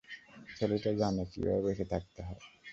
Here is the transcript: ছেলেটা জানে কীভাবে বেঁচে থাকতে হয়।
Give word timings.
ছেলেটা 0.55 0.91
জানে 0.99 1.23
কীভাবে 1.31 1.61
বেঁচে 1.65 1.85
থাকতে 1.91 2.19
হয়। 2.27 2.41